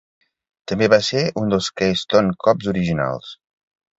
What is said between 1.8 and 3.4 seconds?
Keystone Kops originals.